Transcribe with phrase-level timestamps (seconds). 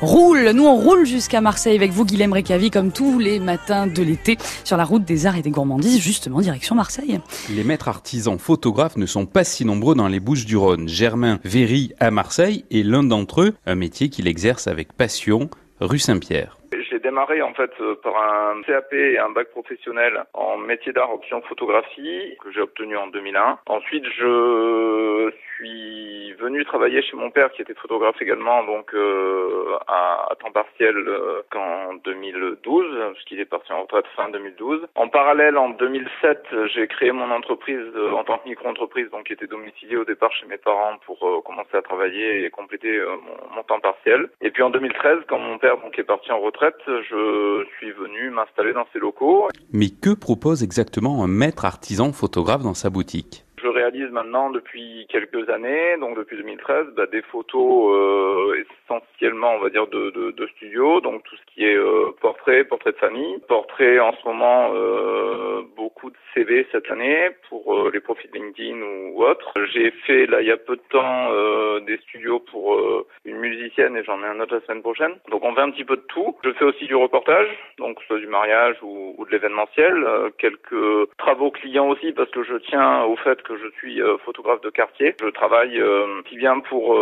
[0.00, 0.50] roule.
[0.54, 4.36] Nous, on roule jusqu'à Marseille avec vous, Guilhem Récavi, comme tous les matins de l'été,
[4.64, 7.20] sur la route des arts et des gourmandises, justement direction Marseille.
[7.54, 10.88] Les maîtres artisans photographes ne sont pas si nombreux dans les Bouches du Rhône.
[10.88, 15.50] Germain Véry à Marseille est l'un d'entre eux, un métier qu'il exerce avec passion,
[15.80, 16.58] rue Saint-Pierre.
[16.90, 21.12] J'ai démarré en fait euh, par un CAP et un bac professionnel en métier d'art
[21.12, 23.58] option photographie que j'ai obtenu en 2001.
[23.66, 25.07] Ensuite, je
[26.78, 31.94] travailler chez mon père qui était photographe également, donc euh, à, temps partiel euh, qu'en
[32.04, 34.86] 2012, parce qu'il est parti en retraite fin 2012.
[34.94, 39.32] En parallèle, en 2007, j'ai créé mon entreprise euh, en tant que micro-entreprise, donc qui
[39.32, 43.62] était domiciliée au départ chez mes parents pour commencer à travailler et compléter mon, mon,
[43.64, 44.28] temps partiel.
[44.40, 48.30] Et puis en 2013, quand mon père donc est parti en retraite, je suis venu
[48.30, 49.48] m'installer dans ses locaux.
[49.72, 53.47] Mais que propose exactement un maître artisan photographe dans sa boutique?
[54.10, 59.86] Maintenant depuis quelques années, donc depuis 2013, bah, des photos euh, essentiellement, on va dire,
[59.86, 63.98] de, de, de, studio, donc tout ce qui est euh, portrait, portrait de famille, portrait
[63.98, 65.62] en ce moment, euh,
[65.98, 69.52] beaucoup de CV cette année pour euh, les profils LinkedIn ou, autres.
[69.72, 73.38] J'ai fait là il y a peu de temps euh, des studios pour euh, une
[73.38, 75.14] musicienne et j'en ai un autre la semaine prochaine.
[75.30, 76.36] Donc on fait un petit peu de tout.
[76.44, 80.06] Je fais aussi du reportage, donc soit du mariage ou, ou de l'événementiel,
[80.38, 84.70] quelques travaux clients aussi parce que je tiens au fait que je suis photographe de
[84.70, 85.16] quartier.
[85.20, 85.82] Je travaille
[86.26, 86.96] qui bien pour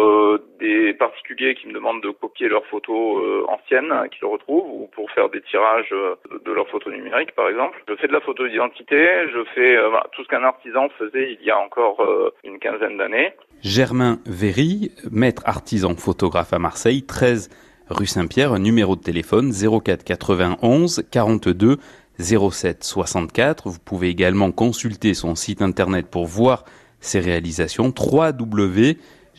[0.59, 5.29] des particuliers qui me demandent de copier leurs photos anciennes qu'ils retrouvent ou pour faire
[5.29, 7.83] des tirages de leurs photos numériques par exemple.
[7.89, 8.99] Je fais de la photo d'identité,
[9.33, 9.77] je fais
[10.13, 13.33] tout ce qu'un artisan faisait il y a encore euh, une quinzaine d'années.
[13.63, 17.51] Germain Véry, maître artisan photographe à Marseille, 13
[17.89, 21.77] rue Saint-Pierre, numéro de téléphone 04 91 42
[22.19, 23.69] 07 64.
[23.69, 26.65] Vous pouvez également consulter son site internet pour voir
[27.01, 27.93] ses réalisations